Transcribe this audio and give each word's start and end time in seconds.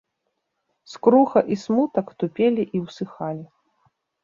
Скруха 0.93 1.43
і 1.57 1.59
смутак 1.65 2.07
тупелі 2.23 2.67
і 2.79 2.85
ўсыхалі. 2.89 3.45